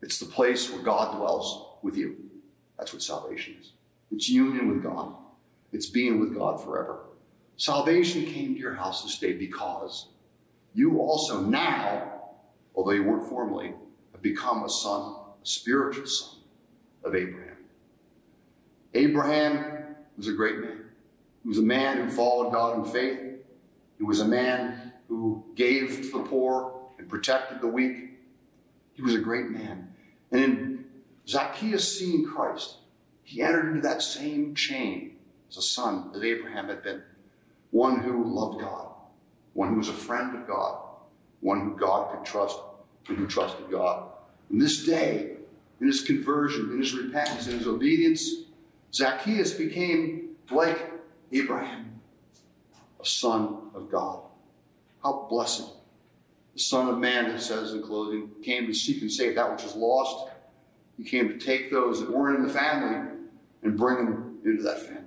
It's 0.03 0.19
the 0.19 0.27
place 0.27 0.71
where 0.71 0.83
God 0.83 1.17
dwells 1.17 1.79
with 1.83 1.97
you. 1.97 2.17
That's 2.79 2.93
what 2.93 3.03
salvation 3.03 3.57
is. 3.61 3.73
It's 4.11 4.29
union 4.29 4.69
with 4.69 4.83
God. 4.83 5.15
It's 5.73 5.87
being 5.87 6.19
with 6.19 6.35
God 6.35 6.63
forever. 6.63 7.01
Salvation 7.61 8.25
came 8.25 8.55
to 8.55 8.59
your 8.59 8.73
house 8.73 9.03
this 9.03 9.19
day 9.19 9.35
because 9.35 10.09
you 10.73 10.99
also 10.99 11.43
now, 11.43 12.11
although 12.75 12.93
you 12.93 13.05
weren't 13.05 13.29
formerly, 13.29 13.75
have 14.13 14.23
become 14.23 14.65
a 14.65 14.69
son, 14.71 15.15
a 15.43 15.47
spiritual 15.47 16.07
son 16.07 16.39
of 17.05 17.15
Abraham. 17.15 17.59
Abraham 18.95 19.95
was 20.17 20.27
a 20.27 20.33
great 20.33 20.61
man. 20.61 20.87
He 21.43 21.49
was 21.51 21.59
a 21.59 21.63
man 21.63 21.99
who 21.99 22.09
followed 22.09 22.51
God 22.51 22.79
in 22.79 22.91
faith. 22.91 23.21
He 23.99 24.05
was 24.05 24.21
a 24.21 24.25
man 24.27 24.95
who 25.09 25.45
gave 25.55 26.11
to 26.11 26.13
the 26.13 26.25
poor 26.25 26.81
and 26.99 27.11
protected 27.11 27.61
the 27.61 27.69
weak. 27.69 28.19
He 28.95 29.03
was 29.03 29.15
a 29.15 29.21
great 29.21 29.51
man. 29.51 29.93
And 30.33 30.43
in 30.43 30.85
Zacchaeus 31.29 31.99
seeing 31.99 32.25
Christ, 32.25 32.77
he 33.23 33.43
entered 33.43 33.69
into 33.69 33.83
that 33.83 34.01
same 34.01 34.55
chain 34.55 35.17
as 35.51 35.59
a 35.59 35.63
son 35.63 36.11
that 36.15 36.25
Abraham 36.25 36.69
had 36.69 36.83
been. 36.83 37.03
One 37.71 38.01
who 38.01 38.25
loved 38.25 38.61
God, 38.61 38.89
one 39.55 39.71
who 39.71 39.77
was 39.77 39.89
a 39.89 39.95
friend 39.95 40.37
of 40.37 40.47
God, 40.47 40.81
one 41.41 41.61
who 41.61 41.77
God 41.77 42.13
could 42.13 42.25
trust 42.25 42.59
and 43.09 43.17
who 43.17 43.27
trusted 43.27 43.71
God. 43.71 44.09
And 44.51 44.61
this 44.61 44.85
day, 44.85 45.37
in 45.81 45.87
his 45.87 46.03
conversion, 46.03 46.71
in 46.73 46.79
his 46.79 46.93
repentance, 46.95 47.47
in 47.47 47.59
his 47.59 47.67
obedience, 47.67 48.31
Zacchaeus 48.93 49.53
became 49.55 50.31
like 50.51 50.91
Abraham, 51.33 52.01
a 53.01 53.07
son 53.07 53.71
of 53.75 53.91
God. 53.91 54.23
How 55.03 55.27
blessed. 55.31 55.65
The 56.55 56.61
Son 56.61 56.89
of 56.89 56.99
Man, 56.99 57.27
it 57.27 57.41
says 57.41 57.73
in 57.73 57.83
closing, 57.83 58.31
came 58.43 58.67
to 58.67 58.75
seek 58.75 59.01
and 59.01 59.11
save 59.11 59.37
that 59.37 59.51
which 59.51 59.65
is 59.65 59.77
lost. 59.77 60.31
He 60.99 61.05
came 61.05 61.29
to 61.29 61.39
take 61.39 61.71
those 61.71 62.01
that 62.01 62.11
weren't 62.11 62.41
in 62.41 62.47
the 62.47 62.53
family 62.53 63.19
and 63.63 63.79
bring 63.79 64.05
them 64.05 64.39
into 64.45 64.63
that 64.65 64.81
family. 64.81 65.05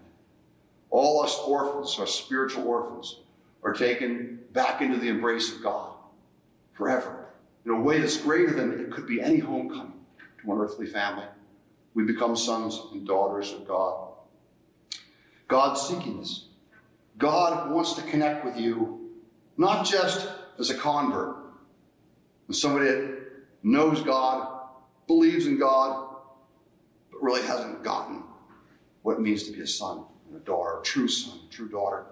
All 0.94 1.24
us 1.24 1.40
orphans, 1.48 1.98
our 1.98 2.06
spiritual 2.06 2.68
orphans, 2.68 3.22
are 3.64 3.74
taken 3.74 4.40
back 4.52 4.80
into 4.80 4.98
the 4.98 5.08
embrace 5.08 5.52
of 5.52 5.64
God 5.64 5.96
forever 6.74 7.30
in 7.66 7.72
a 7.72 7.82
way 7.82 8.00
that's 8.00 8.18
greater 8.18 8.54
than 8.54 8.80
it 8.80 8.92
could 8.92 9.08
be 9.08 9.20
any 9.20 9.40
homecoming 9.40 10.06
to 10.44 10.52
an 10.54 10.60
earthly 10.60 10.86
family. 10.86 11.26
We 11.96 12.04
become 12.04 12.36
sons 12.36 12.80
and 12.92 13.08
daughters 13.08 13.54
of 13.54 13.68
God. 13.68 14.10
God's 15.48 15.82
seeking 15.82 16.20
us. 16.20 16.46
God 17.18 17.72
wants 17.72 17.94
to 17.94 18.04
connect 18.04 18.46
with 18.46 18.60
you, 18.60 19.10
not 19.58 19.88
just 19.88 20.28
as 20.60 20.70
a 20.70 20.76
convert, 20.76 21.38
as 22.50 22.62
somebody 22.62 22.86
that 22.86 23.20
knows 23.64 24.04
God, 24.04 24.60
believes 25.08 25.48
in 25.48 25.58
God, 25.58 26.18
but 27.12 27.24
really 27.24 27.42
hasn't 27.42 27.84
gotten 27.84 28.22
what 29.02 29.14
it 29.14 29.22
means 29.22 29.42
to 29.44 29.52
be 29.52 29.62
a 29.62 29.68
son 29.68 30.06
a 30.36 30.40
daughter, 30.40 30.80
a 30.80 30.84
true 30.84 31.08
son, 31.08 31.40
a 31.48 31.52
true 31.52 31.70
daughter. 31.70 32.06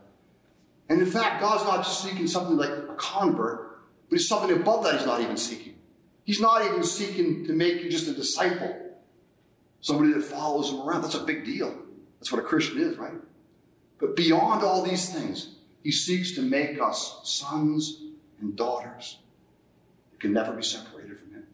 And 0.90 1.00
in 1.00 1.08
fact, 1.08 1.42
God's 1.42 1.64
not 1.64 1.86
just 1.86 2.04
seeking 2.04 2.28
something 2.28 2.58
like 2.58 2.70
a 2.70 2.96
convert, 2.98 3.82
but 4.10 4.20
He's 4.20 4.28
something 4.28 4.52
above 4.56 4.84
that 4.84 4.98
He's 4.98 5.06
not 5.06 5.22
even 5.22 5.38
seeking. 5.38 5.76
He's 6.26 6.42
not 6.42 6.66
even 6.66 6.84
seeking 6.84 7.46
to 7.46 7.54
make 7.54 7.82
you 7.82 7.90
just 7.90 8.08
a 8.08 8.14
disciple, 8.14 8.76
somebody 9.80 10.14
that 10.14 10.24
follows 10.24 10.70
Him 10.70 10.82
around. 10.82 11.02
That's 11.02 11.16
a 11.16 11.24
big 11.24 11.46
deal. 11.46 11.74
That's 12.20 12.32
what 12.32 12.40
a 12.40 12.46
Christian 12.46 12.80
is, 12.80 12.98
right? 12.98 13.14
But 14.00 14.16
beyond 14.16 14.64
all 14.64 14.84
these 14.84 15.14
things, 15.14 15.56
He 15.84 15.92
seeks 15.92 16.34
to 16.34 16.42
make 16.42 16.82
us 16.82 17.22
sons 17.24 18.02
and 18.40 18.56
daughters 18.56 19.20
that 20.12 20.20
can 20.20 20.34
never 20.34 20.52
be 20.52 20.64
separated 20.64 21.18
from 21.18 21.32
Him. 21.34 21.48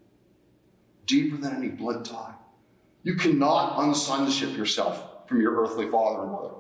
Deeper 1.05 1.37
than 1.37 1.55
any 1.55 1.69
blood 1.69 2.03
tie. 2.03 2.33
You 3.03 3.15
cannot 3.15 3.79
unsonship 3.79 4.57
yourself 4.57 5.03
from 5.27 5.41
your 5.41 5.61
earthly 5.61 5.89
father 5.89 6.23
and 6.23 6.31
mother. 6.31 6.53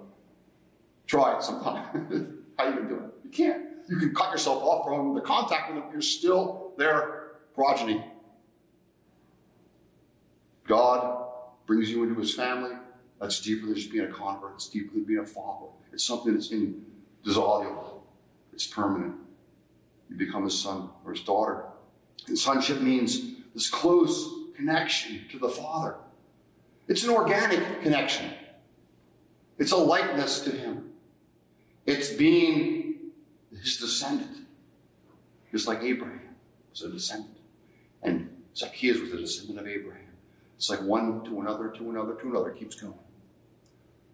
Try 1.05 1.37
it 1.37 1.43
sometime. 1.43 2.43
How 2.57 2.67
you 2.67 2.75
gonna 2.75 2.89
do 2.89 2.95
it? 2.95 3.13
You 3.23 3.29
can't. 3.29 3.63
You 3.89 3.97
can 3.97 4.13
cut 4.13 4.31
yourself 4.31 4.61
off 4.63 4.85
from 4.85 5.15
the 5.15 5.21
contact 5.21 5.73
with 5.73 5.81
them. 5.81 5.91
You're 5.91 6.01
still 6.01 6.73
their 6.77 7.31
progeny. 7.55 8.03
God 10.67 11.27
brings 11.65 11.89
you 11.89 12.03
into 12.03 12.19
his 12.19 12.33
family. 12.33 12.75
That's 13.21 13.39
deeper 13.39 13.65
than 13.65 13.75
just 13.75 13.91
being 13.91 14.05
a 14.05 14.11
convert. 14.11 14.55
It's 14.55 14.69
deeper 14.69 14.93
than 14.93 15.05
being 15.05 15.19
a 15.19 15.25
follower. 15.25 15.71
It's 15.93 16.05
something 16.05 16.33
that's 16.33 16.51
indissoluble. 16.51 18.05
It's 18.53 18.67
permanent. 18.67 19.15
You 20.09 20.17
become 20.17 20.43
his 20.43 20.59
son 20.59 20.89
or 21.05 21.13
his 21.13 21.21
daughter. 21.21 21.63
And 22.27 22.37
sonship 22.37 22.81
means 22.81 23.35
this 23.53 23.69
close 23.69 24.29
connection 24.55 25.21
to 25.31 25.39
the 25.39 25.49
Father. 25.49 25.95
It's 26.87 27.03
an 27.03 27.09
organic 27.09 27.81
connection. 27.81 28.31
It's 29.57 29.71
a 29.71 29.77
likeness 29.77 30.41
to 30.41 30.51
him. 30.51 30.91
It's 31.85 32.13
being 32.13 32.95
his 33.51 33.77
descendant, 33.77 34.45
just 35.51 35.67
like 35.67 35.81
Abraham 35.81 36.35
was 36.69 36.81
a 36.81 36.89
descendant. 36.89 37.37
And 38.03 38.29
Zacchaeus 38.55 38.99
was 38.99 39.13
a 39.13 39.17
descendant 39.17 39.59
of 39.59 39.67
Abraham. 39.67 40.03
It's 40.57 40.69
like 40.69 40.81
one 40.81 41.23
to 41.25 41.39
another, 41.39 41.69
to 41.69 41.89
another, 41.89 42.15
to 42.15 42.27
another, 42.27 42.49
it 42.49 42.59
keeps 42.59 42.75
going. 42.75 42.93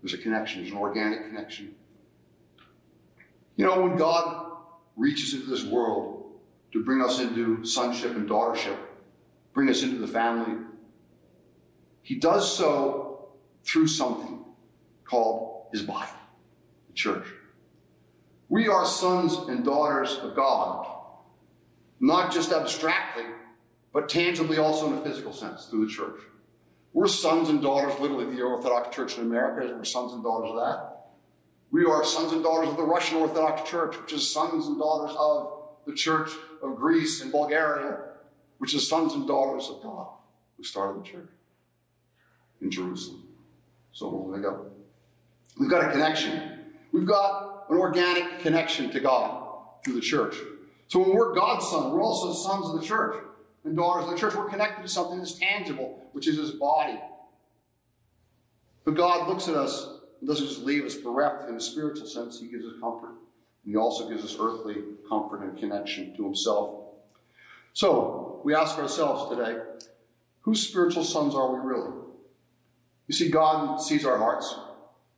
There's 0.02 0.14
a 0.14 0.18
connection, 0.18 0.62
there's 0.62 0.72
an 0.72 0.78
organic 0.78 1.28
connection. 1.28 1.76
You 3.56 3.66
know, 3.66 3.82
when 3.82 3.96
God 3.96 4.52
reaches 4.96 5.34
into 5.34 5.48
this 5.48 5.64
world 5.64 6.32
to 6.74 6.84
bring 6.84 7.02
us 7.02 7.20
into 7.20 7.66
sonship 7.66 8.16
and 8.16 8.30
daughtership, 8.30 8.78
bring 9.54 9.70
us 9.70 9.84
into 9.84 9.98
the 9.98 10.08
family, 10.08 10.58
he 12.02 12.16
does 12.16 12.58
so 12.58 13.30
through 13.64 13.88
something 13.88 14.43
called 15.14 15.68
his 15.72 15.84
body, 15.84 16.10
the 16.88 16.94
church. 16.94 17.28
We 18.50 18.68
are 18.68 18.84
sons 18.84 19.48
and 19.48 19.64
daughters 19.64 20.18
of 20.24 20.36
God, 20.36 20.88
not 22.00 22.32
just 22.32 22.52
abstractly, 22.52 23.26
but 23.94 24.10
tangibly 24.10 24.58
also 24.58 24.88
in 24.88 24.94
a 24.98 25.02
physical 25.02 25.32
sense 25.32 25.68
through 25.68 25.86
the 25.86 25.92
church. 25.92 26.20
We're 26.94 27.08
sons 27.08 27.50
and 27.50 27.62
daughters, 27.62 28.00
literally, 28.00 28.26
of 28.26 28.36
the 28.36 28.42
Orthodox 28.42 28.96
Church 28.96 29.20
in 29.20 29.26
America. 29.26 29.72
We're 29.76 29.84
sons 29.84 30.14
and 30.14 30.24
daughters 30.24 30.50
of 30.50 30.56
that. 30.56 30.80
We 31.70 31.86
are 31.86 32.04
sons 32.04 32.34
and 32.34 32.42
daughters 32.42 32.70
of 32.70 32.78
the 32.78 32.84
Russian 32.84 33.18
Orthodox 33.18 33.70
Church, 33.70 33.96
which 34.02 34.14
is 34.14 34.34
sons 34.34 34.66
and 34.66 34.80
daughters 34.80 35.16
of 35.20 35.60
the 35.86 35.94
Church 35.94 36.32
of 36.64 36.76
Greece 36.76 37.22
and 37.22 37.32
Bulgaria, 37.32 38.00
which 38.58 38.74
is 38.74 38.90
sons 38.90 39.14
and 39.14 39.28
daughters 39.28 39.70
of 39.70 39.84
God, 39.84 40.08
who 40.58 40.64
started 40.64 41.04
the 41.04 41.08
church 41.08 41.30
in 42.62 42.72
Jerusalem. 42.72 43.28
So 43.92 44.10
long 44.10 44.34
ago. 44.34 44.73
We've 45.58 45.70
got 45.70 45.88
a 45.88 45.92
connection. 45.92 46.74
We've 46.92 47.06
got 47.06 47.66
an 47.70 47.78
organic 47.78 48.40
connection 48.40 48.92
to 48.92 49.00
God 49.00 49.48
through 49.84 49.96
the 49.96 50.02
church. 50.02 50.36
So 50.88 51.00
when 51.00 51.16
we're 51.16 51.34
God's 51.34 51.68
son, 51.68 51.92
we're 51.92 52.04
also 52.04 52.34
sons 52.34 52.68
of 52.68 52.80
the 52.80 52.86
church 52.86 53.24
and 53.64 53.76
daughters 53.76 54.06
of 54.06 54.12
the 54.12 54.18
church. 54.18 54.36
We're 54.36 54.50
connected 54.50 54.82
to 54.82 54.88
something 54.88 55.18
that's 55.18 55.34
tangible, 55.34 56.06
which 56.12 56.28
is 56.28 56.38
his 56.38 56.52
body. 56.52 57.00
But 58.86 58.96
God 58.96 59.28
looks 59.28 59.48
at 59.48 59.56
us 59.56 59.88
and 60.20 60.28
doesn't 60.28 60.48
just 60.48 60.62
leave 60.62 60.86
us 60.86 60.96
bereft 60.96 61.50
in 61.50 61.56
a 61.56 61.60
spiritual 61.60 62.08
sense, 62.08 62.40
he 62.40 62.48
gives 62.48 62.66
us 62.66 62.74
comfort. 62.80 63.16
And 63.64 63.74
he 63.74 63.76
also 63.76 64.10
gives 64.10 64.24
us 64.24 64.38
earthly 64.40 64.76
comfort 65.08 65.44
and 65.44 65.58
connection 65.58 66.16
to 66.18 66.24
himself. 66.24 66.82
So 67.74 68.42
we 68.44 68.54
ask 68.54 68.78
ourselves 68.78 69.36
today, 69.36 69.60
whose 70.42 70.68
spiritual 70.68 71.04
sons 71.04 71.34
are 71.34 71.54
we 71.54 71.60
really? 71.60 71.92
You 73.08 73.16
see, 73.16 73.30
God 73.30 73.78
sees 73.78 74.06
our 74.06 74.18
hearts. 74.18 74.54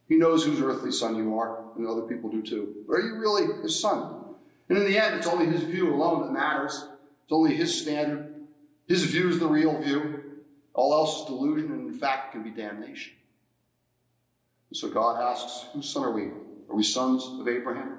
He 0.07 0.15
knows 0.15 0.45
whose 0.45 0.62
earthly 0.62 0.91
son 0.91 1.15
you 1.15 1.38
are, 1.38 1.63
and 1.75 1.88
other 1.88 2.03
people 2.03 2.29
do 2.29 2.41
too. 2.41 2.83
But 2.88 2.95
are 2.95 3.01
you 3.01 3.15
really 3.15 3.62
his 3.62 3.79
son? 3.79 4.24
And 4.69 4.77
in 4.77 4.85
the 4.85 4.97
end, 4.97 5.15
it's 5.15 5.27
only 5.27 5.45
his 5.45 5.63
view 5.63 5.93
alone 5.93 6.21
that 6.21 6.31
matters. 6.31 6.74
It's 7.24 7.31
only 7.31 7.55
his 7.55 7.81
standard. 7.81 8.35
His 8.88 9.03
view 9.03 9.29
is 9.29 9.39
the 9.39 9.47
real 9.47 9.79
view. 9.81 10.24
All 10.74 10.93
else 10.93 11.21
is 11.21 11.25
delusion, 11.25 11.71
and 11.71 11.88
in 11.88 11.93
fact, 11.93 12.33
can 12.33 12.43
be 12.43 12.51
damnation. 12.51 13.13
And 14.69 14.77
so 14.77 14.89
God 14.89 15.21
asks, 15.21 15.67
whose 15.74 15.89
son 15.89 16.03
are 16.03 16.12
we? 16.12 16.25
Are 16.69 16.75
we 16.75 16.83
sons 16.83 17.25
of 17.39 17.47
Abraham? 17.47 17.97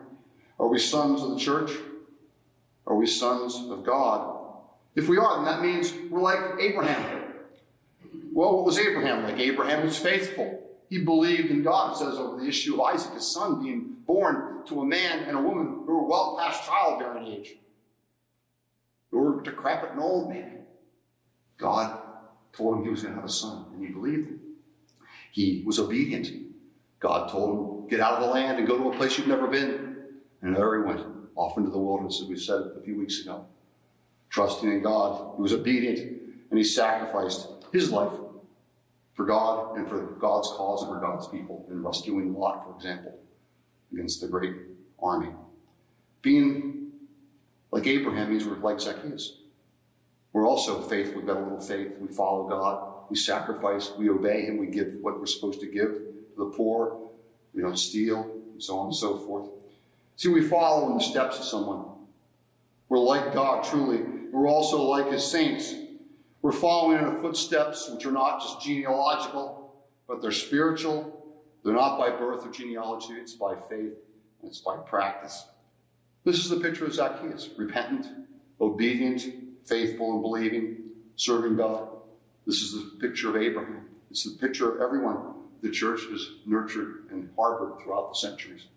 Are 0.59 0.69
we 0.69 0.79
sons 0.79 1.23
of 1.23 1.31
the 1.31 1.39
church? 1.39 1.73
Are 2.87 2.97
we 2.97 3.07
sons 3.07 3.57
of 3.71 3.85
God? 3.85 4.35
If 4.95 5.09
we 5.09 5.19
are, 5.19 5.37
then 5.37 5.45
that 5.45 5.63
means 5.63 5.93
we're 6.11 6.21
like 6.21 6.39
Abraham. 6.61 7.23
Well, 8.33 8.57
what 8.57 8.65
was 8.65 8.79
Abraham 8.79 9.25
like? 9.25 9.39
Abraham 9.39 9.85
was 9.85 9.99
faithful. 9.99 10.66
He 10.89 11.05
believed 11.05 11.51
in 11.51 11.63
God, 11.63 11.93
it 11.93 11.99
says 11.99 12.15
over 12.15 12.41
the 12.41 12.49
issue 12.49 12.75
of 12.75 12.81
Isaac, 12.81 13.15
his 13.15 13.27
son, 13.27 13.63
being 13.63 13.97
born 14.07 14.65
to 14.67 14.83
a 14.83 14.87
man 14.87 15.25
and 15.25 15.37
a 15.37 15.41
woman 15.41 15.83
who 15.85 15.95
were 15.97 16.07
well 16.07 16.37
past 16.39 16.65
childbearing 16.65 17.27
age, 17.27 17.57
who 19.11 19.19
were 19.19 19.43
decrepit 19.43 19.91
and 19.91 20.01
old 20.01 20.31
man. 20.31 20.61
God 21.59 21.99
told 22.53 22.79
him 22.79 22.85
he 22.85 22.91
was 22.91 23.03
going 23.03 23.15
to 23.15 23.21
have 23.21 23.29
a 23.29 23.33
son, 23.33 23.67
and 23.75 23.85
he 23.85 23.93
believed 23.93 24.29
him. 24.29 24.41
He 25.33 25.63
was 25.67 25.79
obedient. 25.79 26.29
God 27.01 27.31
told 27.31 27.51
him, 27.51 27.89
Get 27.89 28.01
out 28.01 28.15
of 28.15 28.23
the 28.23 28.31
land 28.31 28.59
and 28.59 28.67
go 28.67 28.79
to 28.79 28.91
a 28.91 28.97
place 28.97 29.17
you've 29.17 29.29
never 29.29 29.47
been. 29.47 29.97
And 30.43 30.57
there 30.57 30.77
he 30.77 30.89
went, 30.89 31.01
off 31.35 31.57
into 31.59 31.71
the 31.71 31.79
wilderness, 31.79 32.21
as 32.23 32.29
we 32.29 32.39
said 32.39 32.63
a 32.77 32.81
few 32.83 32.99
weeks 32.99 33.21
ago. 33.21 33.47
Trusting 34.31 34.71
in 34.71 34.83
God. 34.83 35.35
He 35.37 35.43
was 35.43 35.53
obedient, 35.53 35.99
and 36.51 36.59
he 36.59 36.65
sacrificed 36.65 37.49
his 37.73 37.93
life 37.93 38.13
for 39.17 39.25
God 39.25 39.77
and 39.77 39.89
for 39.89 40.03
God's 40.03 40.49
cause 40.49 40.83
and 40.83 40.93
for 40.93 41.01
God's 41.01 41.27
people 41.27 41.67
in 41.71 41.83
rescuing 41.83 42.35
Lot, 42.35 42.63
for 42.63 42.77
example, 42.77 43.19
against 43.93 44.21
the 44.21 44.29
great 44.29 44.55
army. 45.03 45.31
Being 46.21 46.93
like 47.73 47.87
Abraham 47.87 48.31
means 48.31 48.47
we're 48.47 48.59
like 48.59 48.79
Zacchaeus. 48.79 49.39
We're 50.33 50.47
also 50.47 50.83
faithful. 50.83 51.17
We've 51.17 51.27
got 51.27 51.39
a 51.39 51.41
little 51.41 51.61
faith. 51.61 51.93
We 51.99 52.09
follow 52.09 52.47
God. 52.47 52.93
We 53.09 53.17
sacrifice. 53.17 53.93
We 53.97 54.11
obey 54.11 54.43
Him. 54.43 54.59
We 54.59 54.67
give 54.67 54.97
what 55.01 55.19
we're 55.19 55.27
supposed 55.27 55.61
to 55.61 55.67
give 55.67 55.95
to 55.95 56.35
the 56.37 56.47
poor. 56.47 57.11
We 57.55 57.63
don't 57.63 57.79
steal, 57.79 58.31
and 58.53 58.63
so 58.63 58.79
on 58.79 58.89
and 58.89 58.95
so 58.95 59.17
forth. 59.17 59.49
See, 60.17 60.29
we 60.29 60.43
follow 60.43 60.91
in 60.91 60.99
the 60.99 61.03
steps 61.03 61.39
of 61.39 61.45
someone. 61.45 61.87
We're 62.91 62.99
like 62.99 63.33
God, 63.33 63.65
truly. 63.65 64.03
We're 64.31 64.49
also 64.49 64.83
like 64.83 65.11
His 65.11 65.25
saints. 65.25 65.75
We're 66.47 66.53
following 66.53 66.99
in 66.99 67.13
the 67.13 67.21
footsteps, 67.21 67.91
which 67.91 68.07
are 68.07 68.13
not 68.13 68.41
just 68.41 68.61
genealogical, 68.61 69.75
but 70.07 70.23
they're 70.23 70.31
spiritual. 70.31 71.35
They're 71.65 71.75
not 71.75 71.99
by 71.99 72.11
birth 72.11 72.47
or 72.47 72.53
genealogy, 72.53 73.15
it's 73.15 73.33
by 73.33 73.57
faith, 73.69 73.95
and 74.41 74.45
it's 74.45 74.61
by 74.61 74.77
practice. 74.77 75.45
This 76.23 76.37
is 76.37 76.49
the 76.49 76.61
picture 76.61 76.85
of 76.87 76.95
Zacchaeus 76.95 77.51
repentant, 77.59 78.07
obedient, 78.61 79.27
faithful, 79.65 80.13
and 80.13 80.23
believing, 80.23 80.85
serving 81.17 81.57
God. 81.57 81.89
This 82.47 82.63
is 82.63 82.75
the 82.75 82.97
picture 83.01 83.29
of 83.29 83.43
Abraham. 83.43 83.89
It's 84.13 84.23
the 84.23 84.39
picture 84.39 84.73
of 84.73 84.81
everyone 84.81 85.35
the 85.63 85.71
church 85.73 86.03
has 86.13 86.29
nurtured 86.47 87.07
and 87.11 87.29
harbored 87.37 87.83
throughout 87.83 88.13
the 88.13 88.19
centuries. 88.21 88.69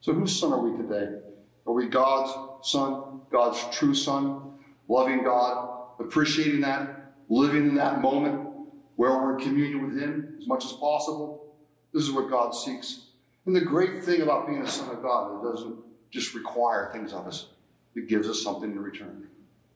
So, 0.00 0.14
whose 0.14 0.40
son 0.40 0.54
are 0.54 0.58
we 0.58 0.74
today? 0.78 1.18
Are 1.66 1.74
we 1.74 1.86
God's 1.86 2.32
son, 2.66 3.20
God's 3.30 3.62
true 3.76 3.94
son, 3.94 4.54
loving 4.88 5.22
God, 5.22 5.73
appreciating 5.98 6.60
that, 6.62 7.12
living 7.28 7.68
in 7.68 7.74
that 7.76 8.00
moment 8.00 8.48
where 8.96 9.10
we're 9.12 9.38
in 9.38 9.44
communion 9.44 9.86
with 9.86 10.00
Him 10.00 10.36
as 10.38 10.46
much 10.46 10.64
as 10.64 10.72
possible? 10.72 11.54
This 11.92 12.02
is 12.02 12.12
what 12.12 12.30
God 12.30 12.50
seeks. 12.50 13.06
And 13.46 13.54
the 13.54 13.60
great 13.60 14.02
thing 14.02 14.22
about 14.22 14.46
being 14.46 14.62
a 14.62 14.68
son 14.68 14.90
of 14.90 15.02
God, 15.02 15.38
it 15.38 15.50
doesn't 15.50 15.76
just 16.10 16.34
require 16.34 16.90
things 16.92 17.12
of 17.12 17.26
us, 17.26 17.46
it 17.94 18.08
gives 18.08 18.28
us 18.28 18.42
something 18.42 18.70
in 18.70 18.80
return. 18.80 19.28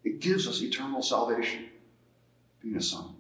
It 0.04 0.20
gives 0.20 0.46
us 0.46 0.62
eternal 0.62 1.02
salvation, 1.02 1.66
being 2.62 2.76
a 2.76 2.82
son. 2.82 3.14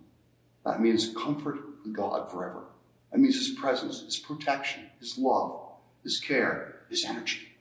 That 0.64 0.80
means 0.80 1.12
comfort 1.16 1.58
with 1.84 1.94
God 1.94 2.30
forever. 2.30 2.64
That 3.12 3.18
means 3.18 3.36
His 3.36 3.56
presence, 3.58 4.02
His 4.02 4.16
protection, 4.16 4.84
His 5.00 5.18
love, 5.18 5.60
His 6.02 6.20
care, 6.20 6.82
His 6.88 7.04
energy, 7.04 7.56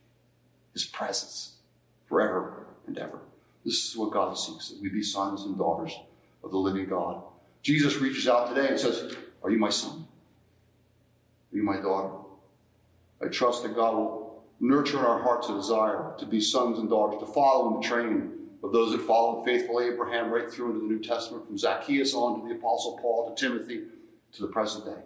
His 0.74 0.86
presence 0.86 1.56
forever 2.08 2.68
and 2.86 2.98
ever. 2.98 3.20
This 3.68 3.90
is 3.90 3.98
what 3.98 4.12
God 4.12 4.38
seeks, 4.38 4.70
that 4.70 4.82
we 4.82 4.88
be 4.88 5.04
sons 5.04 5.44
and 5.44 5.58
daughters 5.58 5.92
of 6.42 6.52
the 6.52 6.58
living 6.58 6.88
God. 6.88 7.22
Jesus 7.62 7.98
reaches 7.98 8.26
out 8.26 8.48
today 8.48 8.70
and 8.70 8.80
says, 8.80 9.14
Are 9.44 9.50
you 9.50 9.60
my 9.60 9.70
son? 9.70 10.08
Are 11.52 11.58
you 11.58 11.64
my 11.64 11.76
daughter? 11.82 12.14
I 13.22 13.28
trust 13.28 13.64
that 13.64 13.76
God 13.76 13.94
will 13.94 14.46
nurture 14.62 15.00
in 15.00 15.04
our 15.04 15.22
hearts 15.22 15.50
a 15.50 15.54
desire 15.54 16.14
to 16.18 16.26
be 16.26 16.40
sons 16.40 16.80
and 16.80 16.90
daughters, 16.90 17.20
to 17.20 17.26
follow 17.34 17.68
in 17.76 17.82
the 17.82 17.86
train 17.86 18.32
of 18.64 18.72
those 18.72 18.94
that 18.94 19.02
followed 19.02 19.44
faithful 19.44 19.82
Abraham 19.82 20.32
right 20.32 20.50
through 20.50 20.68
into 20.68 20.80
the 20.80 20.86
New 20.86 21.02
Testament, 21.02 21.46
from 21.46 21.58
Zacchaeus 21.58 22.14
on 22.14 22.40
to 22.40 22.48
the 22.48 22.56
Apostle 22.56 22.98
Paul 23.02 23.36
to 23.36 23.48
Timothy 23.48 23.82
to 24.32 24.42
the 24.44 24.48
present 24.48 24.86
day. 24.86 25.02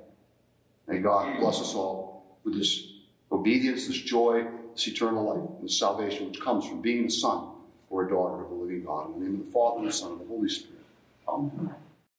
May 0.87 0.99
God 0.99 1.39
bless 1.39 1.59
us 1.61 1.73
all 1.73 2.37
with 2.43 2.53
this 2.53 2.91
obedience, 3.31 3.87
this 3.87 3.97
joy, 3.97 4.45
this 4.75 4.87
eternal 4.87 5.23
life, 5.23 5.49
and 5.57 5.67
this 5.67 5.79
salvation 5.79 6.27
which 6.27 6.39
comes 6.39 6.67
from 6.67 6.83
being 6.83 7.07
a 7.07 7.09
son 7.09 7.50
or 7.91 8.07
a 8.07 8.09
daughter 8.09 8.43
of 8.43 8.49
the 8.49 8.55
living 8.55 8.83
God. 8.85 9.13
In 9.13 9.19
the 9.19 9.25
name 9.29 9.39
of 9.41 9.45
the 9.45 9.51
Father, 9.51 9.79
and 9.79 9.87
the 9.89 9.93
Son, 9.93 10.13
and 10.13 10.21
the 10.21 10.25
Holy 10.25 10.49
Spirit. 10.49 10.85
Amen. 11.27 11.75